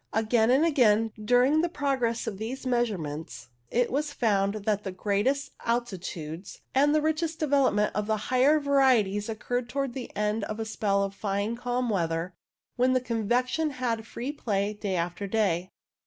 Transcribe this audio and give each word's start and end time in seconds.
Again 0.13 0.49
and 0.49 0.65
again, 0.65 1.11
during 1.23 1.61
the 1.61 1.69
progress 1.69 2.25
of 2.25 2.39
these 2.39 2.65
measurements, 2.65 3.49
it 3.69 3.91
was 3.91 4.11
found 4.13 4.55
that 4.65 4.83
the 4.83 4.91
greatest 4.91 5.51
alti 5.63 5.99
tudes 5.99 6.59
and 6.73 6.95
the 6.95 7.03
richest 7.03 7.37
development 7.37 7.95
of 7.95 8.07
the 8.07 8.17
higher 8.33 8.59
varieties 8.59 9.29
occurred 9.29 9.69
towards 9.69 9.93
the 9.93 10.09
end 10.17 10.43
of 10.45 10.59
a 10.59 10.65
spell 10.65 11.03
of 11.03 11.13
fine 11.13 11.55
calm 11.55 11.87
weather, 11.91 12.33
when 12.77 12.99
convection 13.01 13.69
had 13.69 13.99
had 13.99 14.07
free 14.07 14.31
play 14.31 14.73
day 14.73 14.95
after 14.95 15.27
day. 15.27 15.69